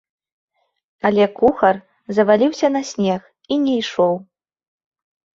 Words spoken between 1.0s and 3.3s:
Але кухар заваліўся на снег